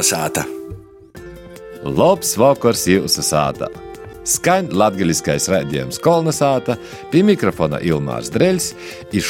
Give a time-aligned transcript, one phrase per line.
[0.00, 0.46] Kolnesāta!
[1.84, 3.68] Labs vakars jūsu sātā!
[4.30, 6.76] Skaņ latgaļiskais raidījums Kolnesāta,
[7.10, 8.68] pie mikrofona Ilmārs Dreļs,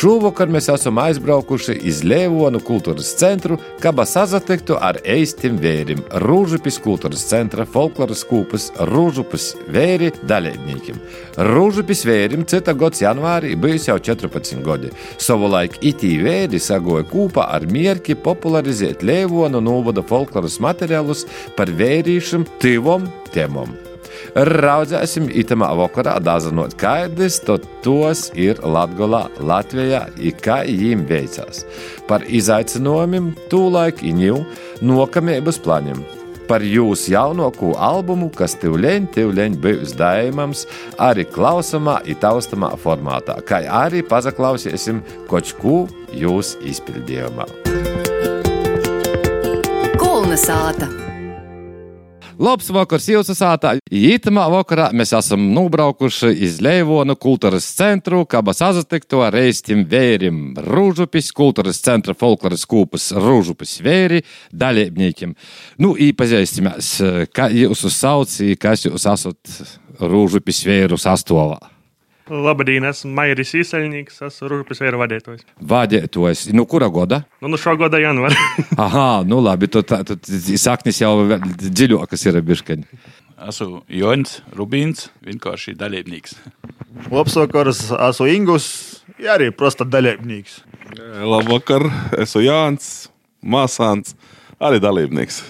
[0.01, 7.25] šovakar mēs esam aizbraukuši iz Lēvonu kultūras centru, kaba sazatiktu ar eistim vērim Rūžupis kultūras
[7.30, 11.01] centra folkloras kūpas Rūžupis vēri dalībniekiem.
[11.51, 14.93] Rūžupis vērim cita gods janvārī bijis jau 14 gadi.
[15.21, 21.24] Savulaik itī vēri sagoja kūpa ar mierki popularizēt Lēvonu novada folkloras materiālus
[21.57, 23.90] par vērīšam tivom temom.
[24.34, 31.65] Raudzēsim itamā vakarā dazinot kādas, to tos ir Latgolā, Latvijā, i kā jīm veicās.
[32.09, 34.41] Par izaicinājumiem tūlaik iņu
[34.87, 36.01] nokamības plaņiem.
[36.51, 40.65] Par jūsu jaunāko albumu, kas tivleņ, tivleņ bijis daimams,
[40.98, 44.98] arī klausamā, itaustamā formātā, kā arī pazaklausiesim
[45.30, 47.46] kočku jūs izpildījumā.
[50.01, 51.10] Kulna sāta!
[52.41, 53.74] Labs vakars jūsu sātā.
[53.93, 61.29] Ītamā vakarā mēs esam nobraukuši iz Leivonu kultūras centru, kaba sazatikto ar reistim vērim Rūžupis,
[61.37, 64.22] kultūras centra folkloras kūpas Rūžupis vēri
[64.56, 65.34] dalībniekiem.
[65.84, 66.94] Nu, īpazīstimies,
[67.37, 69.60] kā jūs sauc, kas jūs esat
[70.00, 71.60] Rūžupis vēru sastovā.
[72.31, 75.42] Labdien, esmu Mairis Īsaļnieks, esmu Rūpes vēra vadītājs.
[75.72, 77.25] Vadītājs, nu kura goda?
[77.42, 78.38] Nu, nu šo gada janvāra.
[78.84, 80.31] Aha, nu labi, tad, tad
[80.62, 83.03] saknis jau dziļākas ir biškaņi.
[83.50, 86.36] Esmu Joņš Rubīns, vienkārši dalībnieks.
[87.10, 88.66] Labvakars, esmu Ingus,
[89.19, 90.60] ja arī prosta dalībnieks.
[91.26, 91.88] Labvakar,
[92.20, 92.91] esmu Jānis,
[93.42, 94.14] Māsāns,
[94.62, 95.42] arī dalībnieks.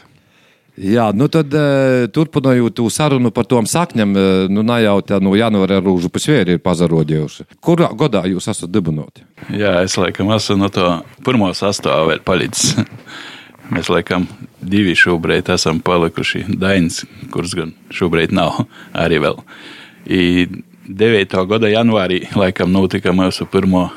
[0.78, 1.52] Jā, nu tad
[2.14, 4.14] turpinājot to sarunu par tām sakņām,
[4.52, 7.48] nu jau tā no janvāra rūžu pasvēri ir pazarodījuši.
[7.60, 9.24] Kurā gadā jūs esat dibinoti?
[9.50, 10.86] Jā, es laikam esmu no to
[11.26, 12.76] pirmo sastāvu vēl palicis.
[13.74, 14.26] Mēs laikam
[14.62, 18.64] divi šobrīd esam palikuši Dainis, kurš gan šobrīd nav
[19.04, 19.38] arī vēl.
[20.10, 20.46] I
[20.90, 21.36] 9.
[21.46, 23.88] gada janvārī laikam notika mūsu pirmo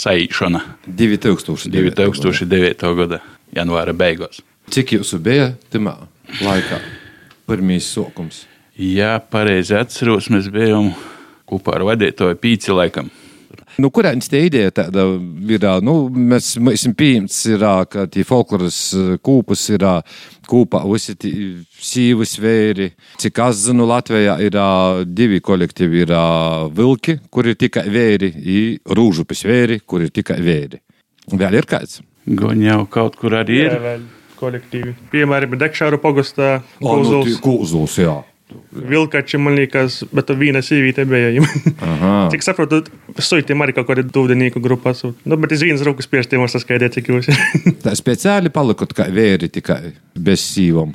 [0.00, 0.62] saīšana.
[0.86, 1.72] 2000.
[1.72, 2.92] 2009.
[3.00, 3.20] gada
[3.56, 4.40] janvāra beigās.
[4.72, 5.94] Cik jūs bija tajā
[6.42, 6.80] laikā?
[7.46, 8.44] Pirmīs sokums.
[8.76, 10.90] Jā, pareizi atceros, mēs bijām
[11.48, 13.08] kopā ar vadītāju pīci laikam.
[13.80, 15.04] Nu, Kurēņas tie ideja tāda
[15.52, 15.64] ir?
[15.84, 18.78] Nu, mēs esam pieņemts, ir, ka tie folkloras
[19.24, 19.84] kūpus ir
[20.48, 21.14] kūpā visi
[21.84, 22.90] sīvas vēri.
[23.20, 24.58] Cik es zinu, Latvijā ir
[25.06, 26.04] divi kolektīvi.
[26.06, 26.14] Ir
[26.76, 30.80] vilki, kur ir tikai vēri, un rūžupis vēri, kur ir tikai vēri.
[31.36, 32.00] Vēl ir kāds?
[32.26, 33.74] Gan jau kaut kur arī ir.
[33.76, 34.06] Jā, vēl
[34.38, 34.94] kolektīvi.
[35.12, 37.38] Piemēram, Dekšāru pogastā Kūzuls.
[37.44, 38.16] Kūzuls, jā.
[38.72, 41.32] Vilkači, man liekas, bet viena sīvīte bija.
[42.30, 42.84] Cik saprotu,
[43.18, 44.92] suitiem arī kaut kāda dūdenīku grupā.
[45.26, 47.40] Nu, bet es vienas rokas pirkstiem var saskaidrot, cik jūs ir.
[47.84, 50.94] Tā speciāli palikot kā vēri tikai bez sīvam.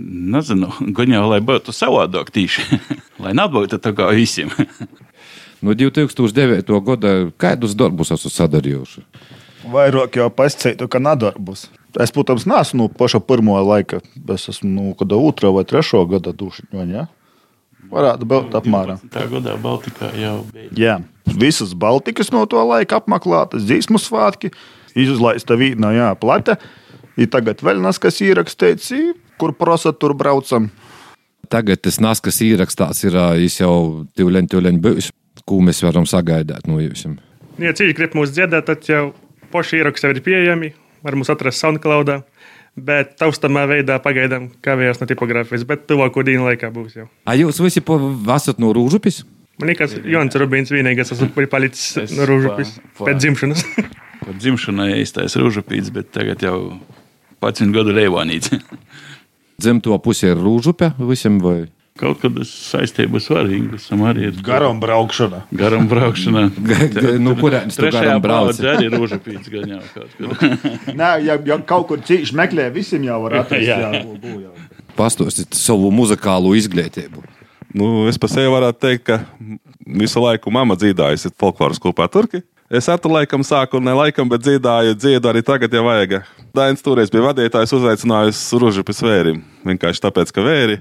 [0.00, 2.68] Nezinu, gan jau, lai būtu savādāk tīši.
[3.24, 4.52] lai nebūtu tā kā visiem.
[5.64, 6.68] no 2009.
[6.84, 9.06] gada kādus darbus esat sadarījuši?
[9.72, 11.70] Vairāk jau pasakītu, ka nedarbus.
[11.98, 13.98] Es, protams, neesmu no paša pirmā laika.
[14.30, 16.84] Es esmu no kāda otrā vai trešā gada dušiņā.
[16.90, 17.06] Ja?
[17.90, 19.00] Varētu būt apmēram.
[19.10, 20.68] Tā gadā Baltikā jau bija.
[20.78, 20.96] Jā,
[21.26, 24.52] visas Baltikas no to laika apmeklētas, dzīsmu svētki,
[24.98, 26.58] izlaista vīna, jā, plata.
[27.18, 28.92] Ir tagad vēl nas, kas ierakstīts,
[29.40, 30.68] kur prasa tur braucam.
[31.50, 35.10] Tagad tas nas, kas ierakstīts, ir jau tīvleņ, tīvleņ bijis.
[35.48, 37.06] Ko mēs varam sagaidīt no jums?
[37.58, 39.10] Ja cīņa grib mūs dziedāt, tad jau
[39.50, 40.70] paši ieraksti ir pieejami.
[41.06, 42.14] Var mūs atrast SoundCloud.
[42.80, 47.08] Bet taustamā veidā pagaidām kavējās no tipogrāfijas, bet tuvāko dienu laikā būs jau.
[47.26, 49.24] A jūs visi esat no Rūžupis?
[49.60, 53.64] Man liekas, Jons Rubīns vienīgais esmu palicis Es no Rūžupis pa- pa- pēc dzimšanas.
[54.24, 56.56] Pat dzimšanai īstais rūžupīts, bet tagad jau
[57.42, 58.52] 11 gadu leivonīts.
[59.60, 61.66] Dzimto pusē ir Rūžupe visiem vai?
[62.00, 65.42] Kaut kad tas saistības svarīgas, tam arī ir Garam braukšana.
[65.52, 66.46] garam braukšana.
[67.26, 68.54] nu, kurēns tu Trešajā garam brauc?
[68.54, 70.54] paudzē arī rūžupīts gan jau kaut kad.
[71.00, 73.66] Nē, ja, ja kaut kur cīņš meklē, visiem jau var atrast.
[73.68, 73.76] Jā.
[73.84, 74.54] jā, bū, bū, jau.
[74.96, 77.20] Pastāstiet savu muzikālo izglītību.
[77.76, 79.20] Nu, es par sevi varētu teikt, ka
[80.00, 82.40] visu laiku mamma dziedājusi folkloras kopā Turki.
[82.70, 86.20] Es ar to laikam sāku, ne laikam, bet dziedāju, dziedu arī tagad, ja vajag.
[86.54, 89.40] Dainis toreiz bija vadītājs, uzaicinājusi Ružupis vērim.
[89.66, 90.76] Vienkārši tāpēc, ka vēri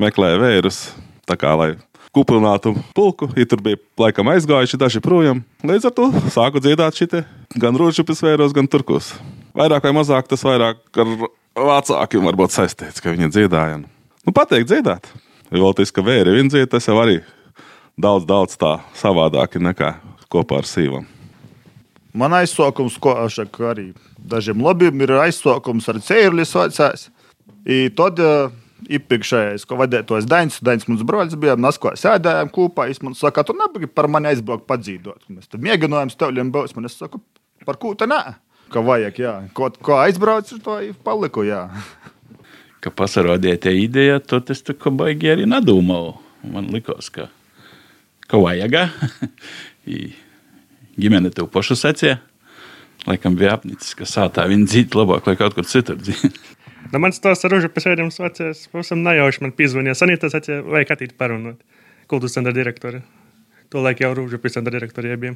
[0.00, 0.80] meklēja vērus,
[1.28, 1.70] tā kā lai
[2.16, 3.28] kuplinātu pulku.
[3.36, 5.42] Ja tur bija laikam aizgājuši daži projām.
[5.66, 7.24] Līdz ar to sāku dziedāt šitie
[7.60, 9.12] gan Ružupis vēros, gan Turkos.
[9.56, 11.12] Vairāk vai mazāk tas vairāk ar
[11.56, 13.80] vecākiem varbūt saistīts, ka viņi dziedāja.
[14.26, 15.08] Nu, pateikt dziedāt.
[15.52, 17.20] Vēl tas, ka vēri vien dzied, tas jau arī
[17.96, 19.94] daudz, daudz tā savādāk nekā
[20.32, 21.06] kopā ar sīvam.
[22.16, 27.08] Man aizsākums, ko aš arī dažiem labiem ir aizsākums ar vecās.
[27.66, 28.50] I tad uh,
[28.84, 32.88] iepriekšējais, ko vadītājs Dainis, Dainis mums broļs bija, mēs ko sēdējām kopā.
[32.90, 35.22] Viņš man saka, tu nebūsi par mani aizbraukt padzīdot.
[35.32, 36.76] Mēs tad mēģinājām stāvļiem būs.
[36.76, 37.22] Man es saku,
[37.68, 38.20] par ko tā nē?
[38.72, 39.34] Ka vajag, jā.
[39.56, 40.76] Ko, ko aizbrauc, to
[41.06, 41.66] paliku, jā.
[42.84, 46.12] Ka pasarādīja tie ideja, tad es tā kā baigi arī nedomāju.
[46.52, 47.26] Man likās, ka,
[48.30, 48.76] ka vajag.
[51.00, 52.20] Ģimene tev pašu secīja.
[53.06, 56.38] Laikam bija apnicis, ka sātā viņa dzīt labāk, lai kaut kur citur dzīt.
[56.92, 59.96] Nu, man tas ar rūžu pēdējiem sacījās, pavisam nejauši man pīzvanīja.
[59.98, 61.62] Sanītas sacīja, vajag attīt parunot.
[62.10, 63.02] Kultūras centra direktori.
[63.74, 65.34] To laiku jau rūžu centra direktori bija.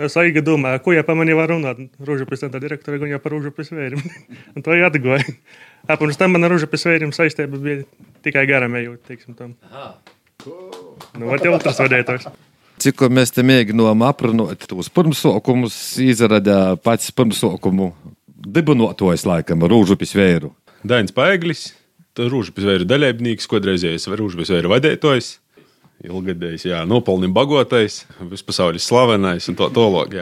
[0.00, 1.82] Es aigi domāju, ko jau par mani var runāt.
[2.00, 4.00] Rūžu centra direktori gan jau par rūžu pēsvērim.
[4.56, 5.26] Un to jāatgoja.
[5.90, 7.84] Apmēram tam man ar rūžu pēsvērim saistība bija
[8.24, 9.52] tikai garam ejot, teiksim tam.
[10.46, 12.30] Nu, var jau otrs vadētājs.
[12.82, 17.92] Cik mēs te mēģinām aprunāt tos pirmsākumus, izrādījās pats pirmsākumu
[18.42, 20.52] dibinātājs, laikam, Rūžupis vēru.
[20.82, 21.70] Dainis Paeglis,
[22.18, 25.36] Rūžupis vēru dalībnieks, kodreizējais Rūžupis vēru vadītājs.
[26.02, 30.16] Ilgadējis, jā, nopelnījis bagotais, vispasaules slavenais un tā tālāk.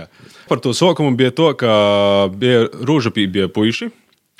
[0.50, 1.70] Par to sokumu bija to, ka
[2.34, 3.88] bija Rūžupī bija puiši,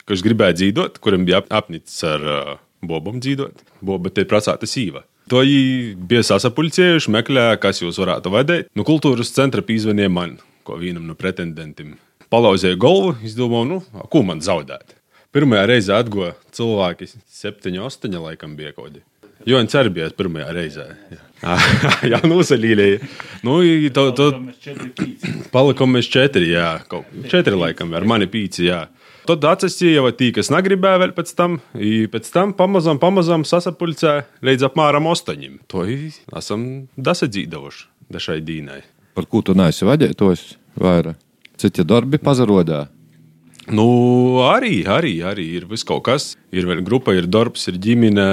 [0.05, 2.53] kas gribēja dzīvot, kuriem bija apnicis ar uh,
[2.85, 3.65] bobam dzīvot.
[3.81, 5.07] Boba te prasāta sīva.
[5.33, 8.71] To viņi bija sasapulcējuši, meklēja, kas jūs varētu vadīt.
[8.77, 10.37] Nu, kultūras centra pīzvanīja man,
[10.67, 11.97] ko vienam no pretendentiem
[12.33, 14.97] palauzēju galvu, izdomāju, nu, ko man zaudēt.
[15.35, 19.05] Pirmajā reizē atgoja cilvēki, septiņi, astoņi laikam bija kaut kādi.
[19.49, 20.87] Jo viņš arī bija pirmajā reizē.
[21.41, 21.55] Jā,
[22.13, 22.99] jā nosalīlēja.
[23.47, 23.61] Nu,
[23.95, 24.27] to, to...
[25.55, 28.83] Palikām mēs četri, jā, kaut četri laikam, ar mani pīci, jā.
[29.29, 34.27] Tad atsasīja jau tī, kas negribēja vēl pēc tam, I pēc tam pamazām, pamazām sasapulcēja
[34.45, 35.61] līdz apmēram astoņiem.
[35.71, 36.67] To esam
[36.99, 38.83] dasadzīdavuši dažai dīnai.
[39.15, 40.47] Par ko tu neesi vadītājs
[40.81, 41.30] vairāk?
[41.61, 42.87] Citi darbi pazarodā.
[43.71, 43.87] Nu,
[44.49, 46.33] arī, arī, arī ir viss kaut kas.
[46.51, 48.25] Ir vēl grupa, ir darbs, ir ģimene,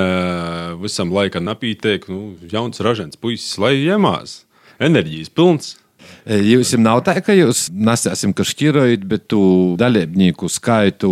[0.82, 4.46] visam laikam napītēk, nu, jauns ražants puisis, lai iemās.
[4.82, 5.76] Enerģijas pilns.
[6.28, 9.42] Jums nav tā, ka jūs nesāsim kašķirojot, bet tu
[9.80, 11.12] dalībnieku skaitu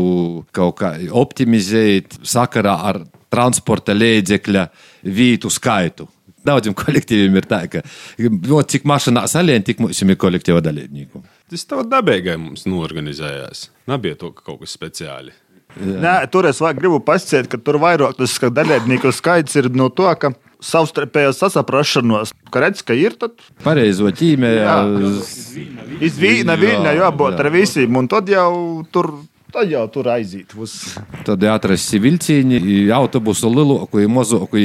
[0.55, 3.01] kaut kā optimizēt sakarā ar
[3.31, 4.67] transporta līdzekļa
[5.03, 6.07] vītu skaitu.
[6.45, 7.81] Daudziem kolektīviem ir tā, ka
[8.21, 11.23] ļoti cik mašīnā salien, tik mums ir kolektīva dalībnieku.
[11.51, 13.67] Tas tev dabīgai mums norganizējās.
[13.89, 15.33] Nebija to, ka kaut kas speciāli.
[15.75, 15.97] Jā.
[16.01, 20.31] Nē, tur es gribu pasakāt, ka tur vairāk tas dalībnieku skaits ir no to, ka
[20.63, 25.11] savstarpējā sasaprašanos, ka redz, ka ir tad pareizo ķīmiju.
[26.07, 29.11] Izvīna viļņa jābūt ar visiem, un tad jau tur.
[29.55, 30.51] Tad jau tur aiziet.
[30.59, 30.73] Uz...
[31.27, 34.63] Tad atrast vilcieni, autobusu lielāku, mazāku,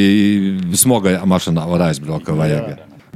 [0.80, 2.32] smagajā mašīnā var aizbraukt.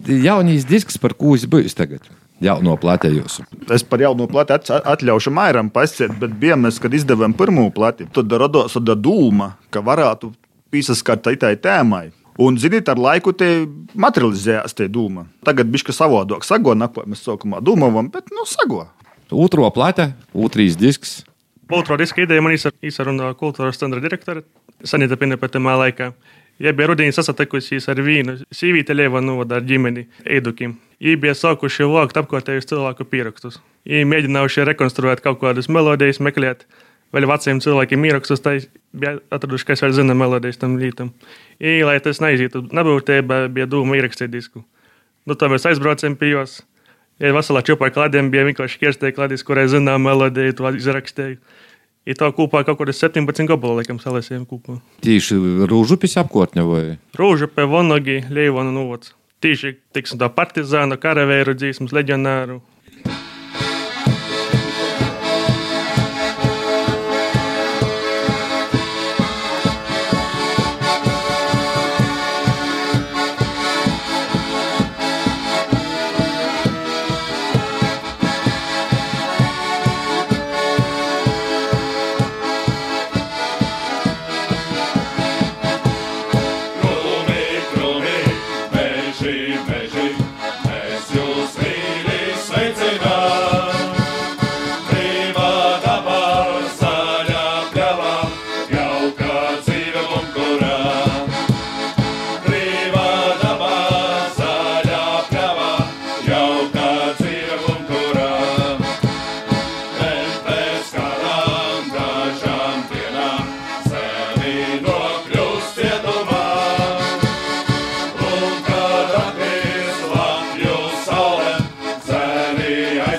[0.05, 2.05] Jaunīs disks, par ko es biju tagad
[2.45, 3.45] jauno plati jūsu?
[3.75, 8.33] Es par jauno plati atļaušu Mairam pasiet, bet bija mēs, kad izdevām pirmo plati, tad
[8.33, 10.33] radās tāda dūma, ka varētu
[10.75, 12.09] piesaskart tai tēmai.
[12.39, 13.47] Un, ziniet, ar laiku te
[13.95, 15.29] materializējās tie dūma.
[15.47, 18.89] Tagad bija savādāk, sago nakvā mēs sākumā domājam, bet nu sago.
[19.31, 21.23] Otro plate, otrs disks.
[21.71, 24.43] Otro diska ideja man izsarunāja kultūras centra direktore
[24.85, 26.11] Sanita Pinepetemā laikā.
[26.63, 30.77] Ja bija rudenī sasatikusies ar vīnu, sīvīte lieva novada ar ģimeni Eidukim.
[31.03, 33.61] Viņi bija sākuši vākt apkārtējus cilvēku pierakstus.
[33.89, 36.67] Viņi mēģinājuši rekonstruēt kaut kādas melodijas, meklēt
[37.15, 38.55] vēl veciem cilvēkiem ierakstus, tai
[38.95, 41.13] bija atraduši, kas vēl zina melodijas tam lītam.
[41.63, 44.65] Viņi, lai tas neizietu nebūtība, bija doma ierakstīt disku.
[45.25, 46.63] Nu, tā mēs aizbraucām pie jos.
[47.23, 51.39] Ja veselā čupā kladiem bija vienkārši kirstie kladis, kurai zinām melodiju, to izrakstīju.
[52.05, 54.77] Ir tā kopā kaut kādas 17 gabalu, laikam, salēsiem kopā.
[55.05, 55.39] Tieši
[55.71, 56.83] rūžupis apkārtņa vai?
[57.17, 59.15] Rūžupe, Vonogi, Leivona novads.
[59.45, 62.63] Tieši, tiksim, tā partizānu, karavēru dzīsmas, leģionāru,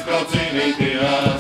[0.06, 1.35] aizbrauc cīnīties.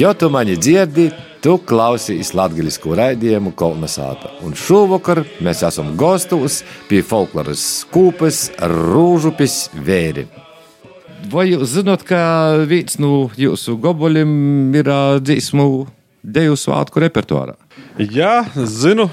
[0.00, 1.10] Jo tu mani dzirdi,
[1.44, 4.30] tu klausīs latviešu raidījumu Kolnesāta.
[4.40, 10.24] Un šovakar mēs esam gastos pie folkloras kūpes Rūžupis Vēri.
[11.28, 12.22] Vai jūs zināt, ka
[12.70, 14.88] viens no jūsu goboliem ir
[15.20, 15.68] dziesmu
[16.24, 17.58] deju svētku repertuārā?
[18.00, 19.10] Jā, zinu.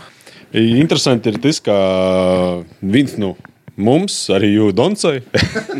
[0.55, 1.75] Interesanti ir tas, ka
[2.79, 3.35] viens no
[3.75, 5.19] mums, arī Donsai,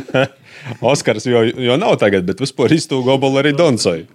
[0.82, 4.06] Oskars jau, jau nav tagad, bet vispār iztūko gobalu arī Donsai.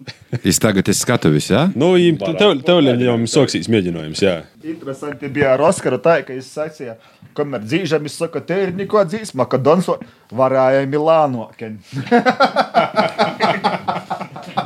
[0.42, 1.66] Es tagad esmu skatuvis, jā?
[1.66, 1.72] Ja?
[1.76, 1.92] Nu,
[2.38, 4.36] tev, tev jau soksīs mēģinājums, jā.
[4.62, 6.96] Interesanti bija ar Oskaru tā, ka viņš sacīja,
[7.36, 9.98] kamēr dzīžam, viņš saka, te ir neko dzīsma, ka Donso
[10.32, 11.48] varēja Milāno.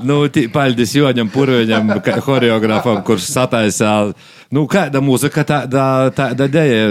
[0.07, 0.19] Nu,
[0.55, 3.93] paldies Joņam Purviņam, ka- horeogrāfam, kurš sataisā.
[4.55, 6.85] Nu, kāda mūzika tāda, tāda dēja,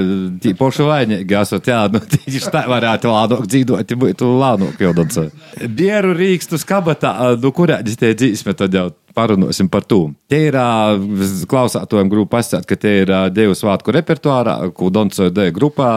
[0.44, 5.22] tī pošu vainīgi esot, jā, nu, tieši tā varētu lānok dzīvot, būtu lānok daudz.
[5.72, 10.10] Bieru rīkstu skabatā, nu, kurā tie dzīsme, tad jau parunāsim par to.
[10.28, 10.58] Te ir
[11.48, 15.94] klausātojiem grupa pasakāt, ka te ir deju svātku repertuārā, ko Doncoja deju grupā,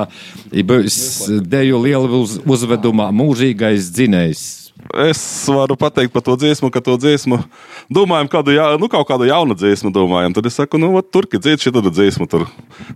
[0.53, 4.47] ir bijis deju liela uz, uzvedumā mūžīgais dzinējs.
[5.05, 5.21] Es
[5.51, 7.41] varu pateikt par to dziesmu, ka to dziesmu
[7.93, 10.33] domājam, kādu, ja, nu, kaut kādu jaunu dziesmu domājam.
[10.37, 12.47] Tad es saku, nu, ot, tur, kad dzird šī dziesmu, tur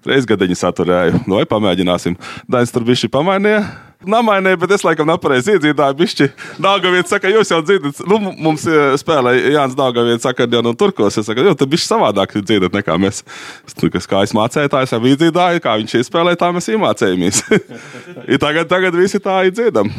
[0.07, 1.25] reizes gadiņu saturēju.
[1.27, 2.17] Vai pamēģināsim.
[2.51, 3.65] Dainis tur bija šī pamainīja.
[4.09, 5.97] Namainīja, bet es laikam nepareizi iedzīvoju.
[5.99, 6.29] Bišķi
[6.63, 11.19] Dāngavietis saka, jūs jau dzirdat, nu, mums eh, spēlē Jānis Dāngavietis akordionu un turkos.
[11.21, 13.23] Es saku, jo tad bišķi savādāk dzirdat nekā mēs.
[13.67, 17.43] Es, nu, kas kā es mācētājs, jau iedzīvoju, kā viņš iespēlē, tā mēs iemācējāmies.
[18.33, 19.93] I tagad, tagad visi tā iedziedam.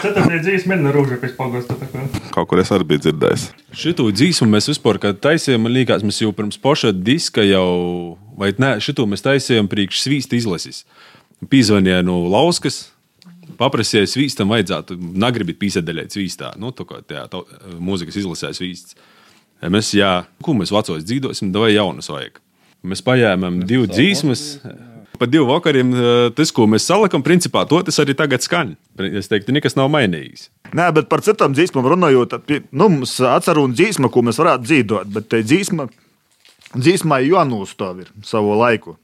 [0.00, 1.76] Ceturtajā dzīves mēnesi rūža pēc pagosta.
[1.80, 2.06] tā kā.
[2.34, 3.48] Kaut kur es arī biju dzirdējis.
[3.76, 8.52] Šito dzīsmu mēs vispār, kad taisījām, man liekas, mēs jau pirms poša diska jau, vai
[8.62, 10.84] ne, šito mēs taisījām priekš svīsta izlases.
[11.50, 12.90] Pīzvanīja no Lauskas,
[13.58, 17.46] paprasīja svīstam vajadzētu, nagribit pīsēdeļēt svīstā, nu, tā kā tajā tau-
[17.80, 18.94] mūzikas izlasē svīsts.
[19.60, 22.38] Mēs, jā, ko mēs vecos dzīvosim, vai jaunas vajag.
[22.86, 24.44] Mēs paņēmām divas dzīsmas.
[25.20, 28.70] Pa divu vakariem eh, tas, ko mēs salikām, principā to tas arī tagad skan.
[28.96, 30.46] Es teiktu, nekas nav mainījies.
[30.72, 32.38] Nē, bet par citām dzīsmām runājot,
[32.72, 35.90] nu, mums atceru un dzīsma, ko mēs varētu dzīvot, bet te dzīsma,
[36.72, 38.96] dzīsmai jānūstāv ir savu laiku.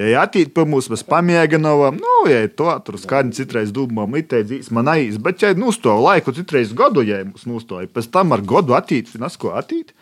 [0.00, 4.40] Ja attīt pie mums, mēs pamēģinām, nu, ja to tur skaņa citreiz domājam, it te
[4.46, 8.76] dzīsma naiz, bet ja nūstāv laiku, citreiz gadu, ja mums nūstāv, pēc tam ar gadu
[8.78, 9.92] attīt, finas ko attīt.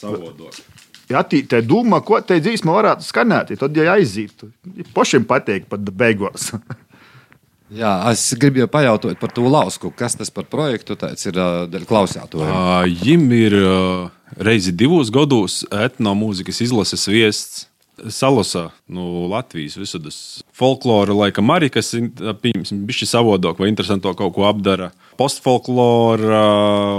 [0.00, 0.58] Savodot.
[1.10, 4.50] Ja attīt te domā, ko te dzīsma varētu skanēt, tad, ja aizītu,
[4.94, 6.50] pašiem pateikt pat beigās.
[7.70, 9.92] Jā, es gribēju pajautāt par to lausku.
[9.94, 11.36] Kas tas par projektu tāds ir
[11.86, 12.50] klausātojiem?
[12.98, 13.54] Viņam ir
[14.42, 17.69] reizi divos gados etnomūzikas izlases viests.
[18.08, 20.18] Salosā, no Latvijas visādas
[20.56, 24.90] folklora, laikam arī, kas bija savādāk vai interesantāko kaut ko apdara.
[25.20, 26.44] Postfolklora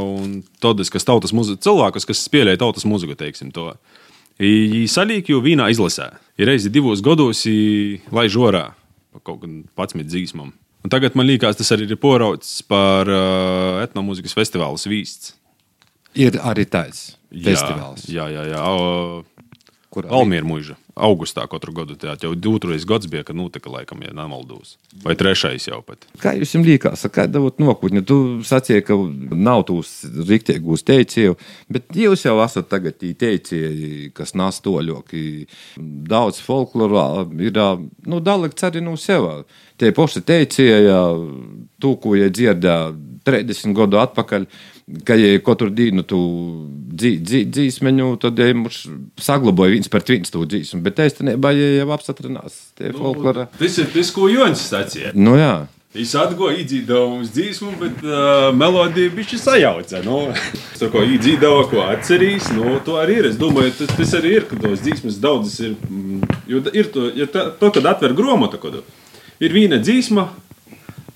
[0.05, 3.72] un tādas, kas tautas mūziku, cilvēkus, kas spēlēja tautas mūziku, teiksim to.
[4.41, 6.12] Viņi salīk jau vienā izlasē.
[6.41, 7.43] Ir reizi divos gados,
[8.13, 8.72] lai žorā
[9.20, 10.53] kaut kādam patsmit dzīsmam.
[10.81, 15.36] Un tagad man liekas, tas arī ir porauts par uh, etnomūzikas festivālu svīsts.
[16.17, 18.63] Ir arī tāds festivāls, Jā, jā, jā.
[18.67, 19.22] O,
[19.91, 20.77] kur Valmiera mūža.
[20.95, 21.95] Augustā katru gadu.
[22.00, 24.77] Tā jau otrais gads bija, kad notika, laikam, ja nemaldos.
[25.03, 26.05] Vai trešais jau pat.
[26.21, 28.03] Kā jums liekas, kāda ir nākotne?
[28.07, 28.17] Tu
[28.48, 28.98] sacīji, ka
[29.36, 29.93] nav tūs
[30.29, 31.38] rīktīgos teicēju,
[31.71, 35.25] bet jūs jau esat tagad tī teicēji, kas nas toļoki.
[36.12, 37.62] Daudz folklorā ir,
[38.07, 39.29] nu, dalekts arī no sev.
[39.79, 41.00] Tie poši teicēja,
[41.81, 42.77] tu, ko ja dzirdē
[43.27, 44.48] 30 gadu atpakaļ,
[45.07, 46.19] ka ja katru dienu tu
[46.91, 48.83] dzī, dzī, dzīsmeņu, tad ja mums
[49.21, 53.50] saglabāja viens par viens to dzīsmu, bet īstenībā ja jau apstiprinās tie folklorā.
[53.60, 55.13] Tas ir tas, ko Joņš sacīja.
[55.17, 55.53] Nu jā.
[55.91, 60.00] Viņš atgāja, iedzīvoja mums dzīsmu, bet uh, melodija bija sajauca.
[60.05, 60.21] Nu,
[60.79, 63.27] tā kā iedzīvoja, ko atcerīs, nu, to arī ir.
[63.33, 65.75] Es domāju, tas, tas arī ir, ka tos dzīsmas daudzas ir.
[65.89, 68.60] mm, Jo ir to, ja tā, to kad atver grāmatu,
[69.43, 70.29] ir viena dzīsma.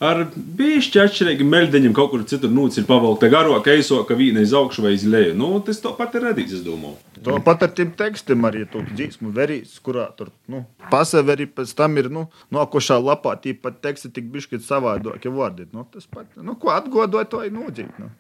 [0.04, 4.52] Ar bišķi atšķirīgi meļdeņiem kaut kur citur nūcis ir pavalkta garāk, eiso, ka vīna iz
[4.58, 5.32] augšu vai iz leju.
[5.40, 6.98] Nu, tas to pat ir radīts, es domāju.
[7.24, 11.96] To pat ar tiem tekstiem arī tur dzīsmu verīs, kurā tur nu, paseveri pēc tam
[12.02, 12.26] ir nu,
[12.56, 15.70] nokošā lapā, tīpat teksti tik bišķi savādākie vārdi.
[15.72, 18.04] Nu, tas pat, nu, ko atgodot, to ir nodzīvot.
[18.04, 18.12] Nu.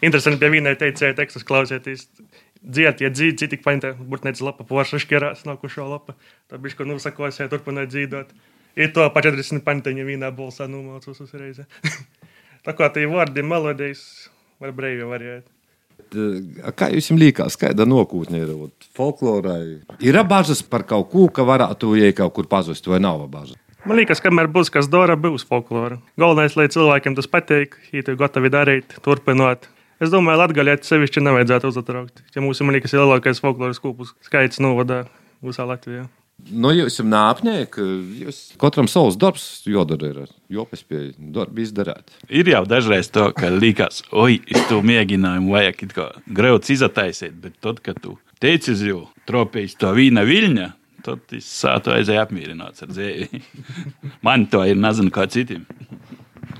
[0.00, 2.08] Interesanti pie vienai teicēja tekstus klausieties.
[2.58, 6.16] Dziet, ja dzīvo, citi paņemta, būtnēs lapa poša šķirās nākušo lapa.
[6.50, 8.32] Tā bišķi, ko nu sakos, ja turpināt dzīvot.
[8.78, 11.60] Ir to pa 40 panteņa vienā balsā numaucus uzreiz.
[12.66, 14.02] Tā kā tie vārdi melodijas
[14.62, 15.46] var brīvi variēt.
[16.78, 18.52] Kā jums liekas, kāda nākotne ir
[18.96, 19.80] folklorai?
[20.04, 23.58] Ir bažas par kaut ko, ka varētu ja kaut kur pazust, vai nav bažas?
[23.86, 25.98] Man liekas, kamēr būs kas dara, būs folklora.
[26.18, 29.68] Galvenais, lai cilvēkiem tas patīk, ja tu gatavi darīt, turpināt.
[30.02, 32.22] Es domāju, Latvijā sevišķi nevajadzētu uztraukt.
[32.34, 35.04] Ja mūsu manī, kas ir lielākais folkloras kūpus skaits novadā
[35.42, 36.06] visā Latvijā.
[36.38, 37.08] Nu, jūs esat
[37.74, 42.14] ka jūs katram savs darbs jodara ir, jopes pie darba izdarēt.
[42.30, 47.34] Ir jau dažreiz tā, ka likās, oi, es to mēģinājumu vajag it kā grauds iztaisīt,
[47.42, 50.68] bet tad, kad tu teici uz jau tropējis to vīna viļņa,
[51.04, 53.42] tad es sātu aizēju apmierināts ar dzēvi.
[54.26, 55.66] Man to ir nezinu kā citiem.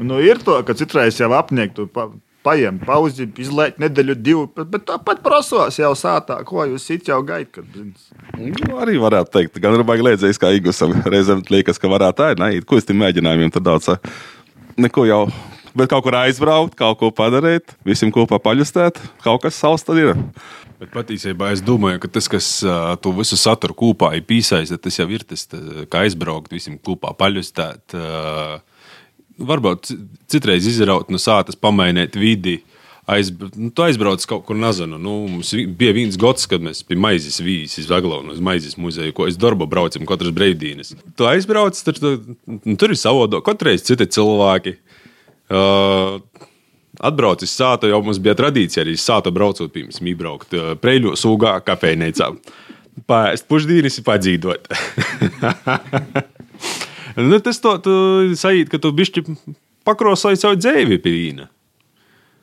[0.03, 1.89] Nu, ir to, ka citreiz jau apniegtu.
[2.49, 2.55] Pa...
[2.55, 7.21] Paņem pauzi, izlaiž nedēļu, divu, bet, bet tāpat prasos jau sātā, ko jūs it jau
[7.27, 7.53] gaidat.
[7.59, 7.69] Kad...
[7.77, 8.09] zins.
[8.39, 12.41] Nu, arī varētu teikt, gan rubāji lēdzējis, kā Igusam reizēm liekas, ka varētu tā ir.
[12.41, 13.91] Nē, ko es tam mēģinājumiem tad daudz.
[14.81, 15.23] Neko jau.
[15.77, 20.15] Bet kaut kur aizbraukt, kaut ko padarīt, visiem kopā paļustēt, kaut kas savs tad ir.
[20.79, 22.49] Bet patiesībā es domāju, ka tas, kas
[23.03, 25.45] to visu saturu kopā ir pīsājis, tad tas jau ir tas,
[25.91, 27.99] kā aizbraukt, visiem kopā paļustēt.
[27.99, 28.59] ā,
[29.39, 29.99] Varbūt ci-
[30.33, 32.59] citreiz izraut no sātas, pamainīt vidi.
[33.09, 34.99] Aizbr nu, tu aizbrauc kaut kur, nezinu.
[35.01, 39.29] Nu, mums bija viens gads, kad mēs pie maizes vīzes izvēlējāmies uz maizes muzeju, ko
[39.31, 40.93] es darbu braucam katras brīvdienas.
[41.17, 42.19] Tu aizbrauc, tur, tur,
[42.51, 44.77] nu, tur ir savādāk, katru reizi citi cilvēki.
[45.49, 46.19] Uh,
[46.99, 52.33] Atbraucis sāta, jau mums bija tradīcija arī sāta braucot, pirms mībraukt uh, preļu sūgā kafejnīcā.
[53.09, 54.67] Pāriest pušdīnis ir padzīdot.
[57.17, 57.95] nu, tas to tu
[58.39, 59.25] sajūt, ka tu bišķi
[59.89, 61.49] pakrosāji savu dzīvi pie vīna.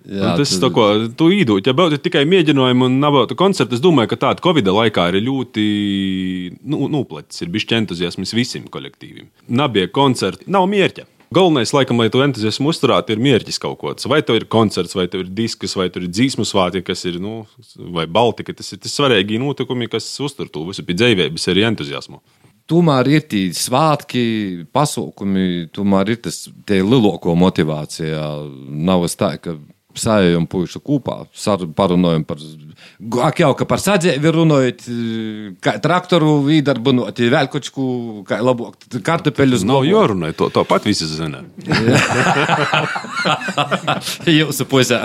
[0.05, 0.85] Jā, tas ir tas, ko
[1.17, 1.65] tu īdot.
[1.65, 5.65] Ja būtu tikai mēģinājumi un nebūtu koncerti, es domāju, ka tāda Covid laikā ir ļoti
[6.61, 7.41] nu, noplēcis.
[7.41, 9.31] Ir bijis entuziasms visiem kolektīviem.
[9.49, 11.07] Nabija koncerti, nav mērķa.
[11.33, 14.05] Galvenais, laikam, lai to entuziasmu uzturētu, ir mērķis kaut kāds.
[14.07, 17.17] Vai tev ir koncerts, vai tev ir disks, vai tur ir dzīsmu svāti, kas ir,
[17.19, 17.41] nu,
[17.97, 18.53] vai Baltika.
[18.55, 22.21] Tas ir tas svarīgi notikumi, kas uztur to visu pie dzīvības, arī entuziasmu.
[22.65, 24.23] Tomēr ir tie svētki,
[24.73, 28.23] pasaukumi, tomēr ir tas lielāko motivācija.
[28.89, 29.53] Nav es tā, ka
[29.95, 32.41] sējam puišu kopā, sar- parunājam par,
[33.23, 34.81] ak jau, ka par sadzīvi runājot,
[35.63, 37.85] kā traktoru vīdarbinot, vēl kaut ko,
[38.27, 38.75] kā labāk,
[39.05, 41.45] kartupeļus Nav jārunā, to, to pat visi zina.
[44.39, 44.99] Jūsu pusē.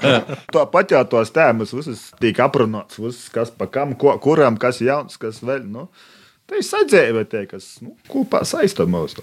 [0.54, 5.18] Tāpat jau tos tēmas visas tiek aprunāts, visas, kas pa kam, ko, kuram, kas jauns,
[5.20, 5.64] kas vēl.
[5.70, 5.88] Nu,
[6.50, 9.22] tā ir sadzēve, tie, kas nu, kopā saista mūsu.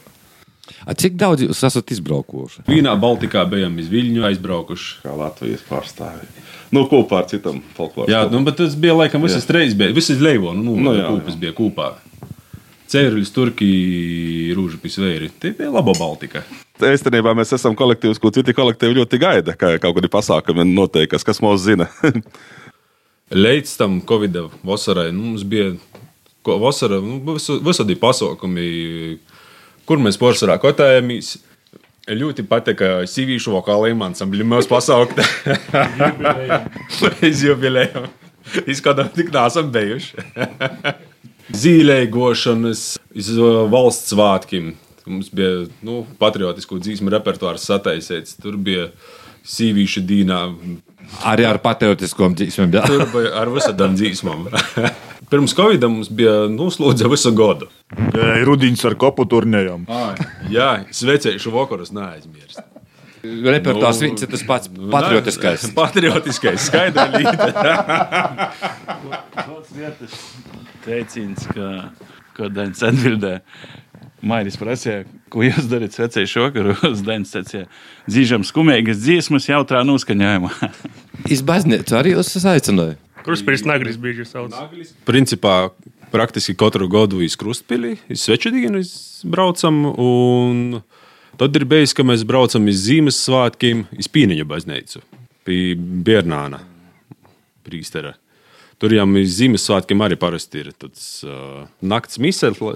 [0.83, 2.65] A, cik daudz jūs esat izbraukuši?
[2.67, 4.89] Vīnā Baltikā bijām iz Viļņu aizbraukuši.
[5.05, 6.27] Kā Latvijas pārstāvji.
[6.75, 8.11] Nu, kopā ar citām folkloras.
[8.11, 11.07] Jā, nu, bet tas bija laikam visas reizes, bija visas leivo, nu, nu, Nu, jā,
[11.07, 11.93] kūpas bija kopā.
[12.91, 13.67] Cēruļs, Turki,
[14.55, 15.31] Rūža Pisvēri.
[15.41, 16.43] Tie bija laba Baltika.
[16.83, 21.41] Īstenībā mēs esam kolektīvs, ko citi kolektīvi ļoti gaida, ka kaut kādi pasākumi notiek, kas,
[21.43, 21.89] mūs zina.
[23.47, 25.73] Līdz tam Covid vasarai nu, mums bija
[26.47, 28.67] ko, vasara, nu, visu- visādi pasākumi,
[29.87, 31.35] kur mēs pārsvarā kotējamies.
[32.07, 35.19] Ļoti patika sīvīšu vokāliem ansambļiem mūsu pasaukt.
[37.29, 38.07] Iz jubilējumu.
[38.71, 40.23] Izskatām, tik nāsam bijuši.
[41.61, 42.81] Zīlēgošanas,
[43.15, 44.73] iz uh, valsts svētkiem.
[45.07, 48.35] Mums bija nu, patriotisku dzīsmu repertuārs sataisīts.
[48.43, 48.89] Tur bija
[49.47, 50.41] sīvīšu dīnā
[51.27, 52.73] Arī ar patriotiskom dzīsmēm.
[52.75, 52.81] jā.
[52.87, 54.49] Tur bija ar visādām dzīsmām.
[55.27, 57.67] Pirms Covid mums bija noslūdza visu gadu.
[58.47, 59.83] Rudiņš ar kopu turnējām.
[60.53, 62.61] Jā, svecējuši vakarus neaizmirst.
[63.27, 65.65] Repertuārs viens ir tas pats patriotiskais.
[65.77, 68.51] Patriotiskais, skaidra līnija.
[70.85, 71.71] Teicīns, ka,
[72.37, 73.41] ko Dainis atbildēja.
[74.27, 76.77] Mairis prasīja, ko jūs darat vecajā šokarā.
[77.07, 77.65] Dainis teica,
[78.07, 80.53] dzīžam skumīgas dziesmas jautrā noskaņojumā.
[81.33, 82.31] Iz baznīcu arī jūs
[83.27, 83.35] aicināju.
[83.35, 84.55] Kruspīlis Nagris bija sauc.
[85.07, 85.69] Principā
[86.11, 88.81] praktiski katru gadu iz Krustpili, iz Svečudīnu
[89.27, 89.85] braucam.
[89.97, 90.81] Un
[91.37, 95.03] tad ir bijis, ka mēs braucam iz Ziemassvētkiem, iz Pīniņa baznīcu,
[95.47, 96.63] pie Biernāna
[97.67, 98.15] prīstera.
[98.77, 102.75] Tur jau uz Ziemassvētkiem arī parasti ir tāds uh, nakts misēta,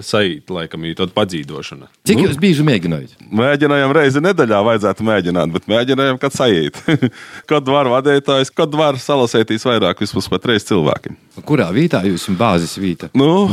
[0.49, 1.91] laikam, ir tāda padzīdošana.
[2.09, 3.19] Cik jūs bieži mēģinājāt?
[3.29, 6.79] Mēģinājām reizi nedēļā, vajadzētu mēģināt, bet mēģinājām, kad sajiet.
[7.51, 11.19] kad var vadītājs, kad var salasētīs vairāk vismaz pat reiz cilvēkiem.
[11.45, 13.11] Kurā vietā jūs esat bāzes vieta?
[13.13, 13.45] Nu,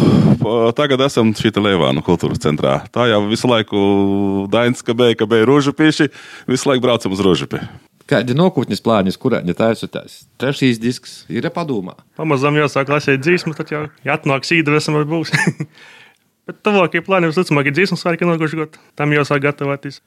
[0.78, 2.78] tagad esam šī Leivānu kultūras centrā.
[2.94, 3.84] Tā jau visu laiku
[4.48, 6.08] Dainis, ka bija, ka bija Rožapiši,
[6.48, 7.60] visu laiku braucam uz Rožapi.
[8.08, 9.98] Kādi nākotnes plāni, kurā ne tā esat?
[10.40, 11.98] Trešais disks ir padomā.
[12.16, 15.34] Pamazām jāsāk lasīt dzīsmu, tad jau atnāks īdvesma vai būs.
[16.48, 18.80] Bet tuvākie plāni visticamāk ir dzīsmas svētki nākošu gadu.
[18.96, 19.98] Tam jāsāk gatavoties.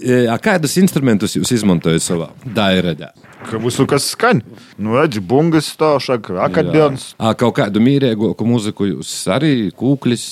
[0.00, 3.10] E, a Kādus instrumentus jūs izmantojat savā dairēdā?
[3.50, 4.40] Ka visu, kas skan.
[4.80, 7.10] Nu, edži, bungas stāšāk, akordeons.
[7.20, 10.24] A, Kaut kādu mīrīgāku mūziku jūs arī kūklis.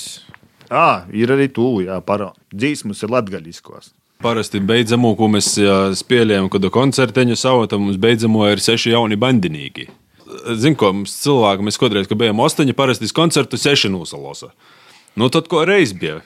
[0.70, 2.40] Jā, ir arī tūlīt, jā, parāda.
[2.56, 3.92] Dzīsmas ir latgaļiskos.
[4.20, 5.54] Parasti beidzamo, ko mēs
[6.00, 9.88] spēlējam, kad koncerteņu savu, tad mums beidzamo ir seši jauni bandinīgi.
[10.60, 14.52] Zinu, ko mums cilvēki, mēs kādreiz, kad bijām astoņi, parasti uz koncertu seši nosalosa.
[15.16, 16.20] Nu, tad ko reiz bija?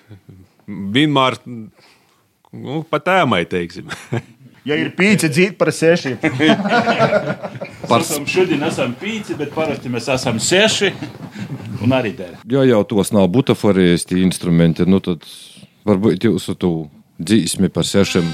[0.67, 3.93] Vienmēr nu, pa tēmai, teiksim.
[4.65, 10.39] Ja ir pīci dzīt par sešiem, Mēs esam šodien esam pīci, bet parasti mēs esam
[10.41, 10.89] seši
[11.85, 12.39] un arī der.
[12.49, 15.29] Ja jau tos nav butaforijas tie instrumenti, nu tad
[15.85, 16.71] varbūt jūsu tu
[17.21, 18.27] dzīsmi par sešiem.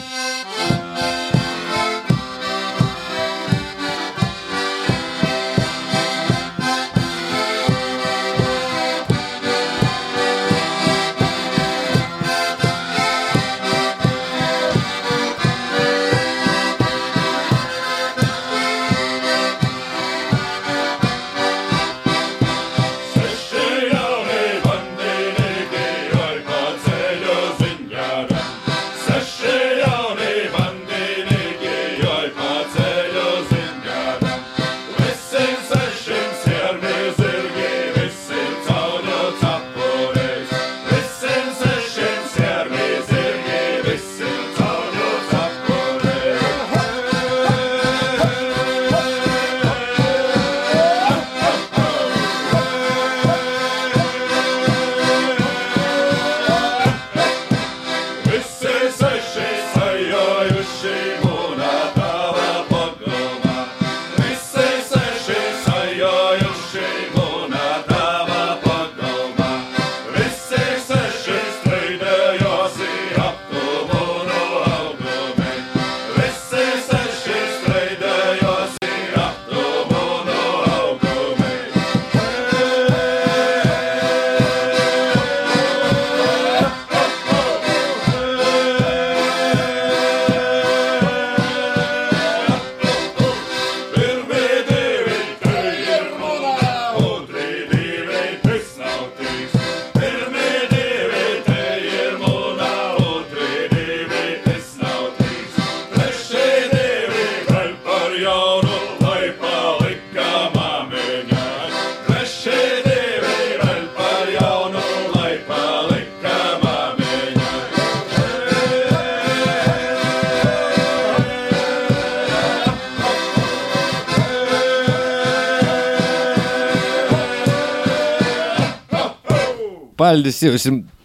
[130.01, 130.63] Paldies jums!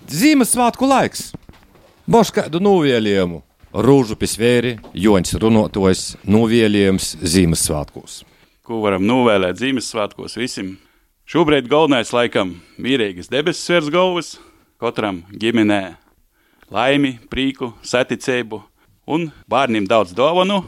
[0.07, 1.33] Ziemassvētku laiks!
[2.07, 3.41] Boš kādu novēlējumu!
[3.83, 8.21] Rūžu pisvēri, Joņš runotojs, novēlējums Ziemassvētkos.
[8.63, 10.77] Ko varam novēlēt Ziemassvētkos visiem?
[11.27, 14.31] Šobrīd galvenais laikam mierīgas debesis virs galvas,
[14.79, 15.81] katram ģimenē
[16.71, 18.63] laimi, prieku, saticību
[19.11, 20.63] un bērniem daudz dāvanu.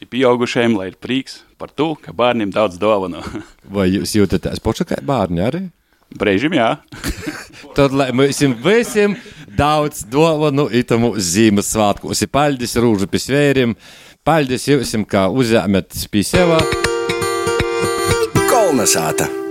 [0.00, 3.20] Ir pieaugušajiem, lai ir prieks par to, ka bērniem daudz dāvanu.
[3.76, 5.66] Vai jūs jūtaties paši kā bērni arī?
[6.18, 6.70] Brīžiem, jā.
[7.76, 9.16] Tad, lai mēs visiem
[9.58, 13.76] daudz dāvanu itamu Ziemassvētkos, ir paldies Rūžu pisvērim,
[14.26, 16.82] paldies jums, kā uzņēmēt pie sevis.
[18.50, 19.43] Kolnesāta!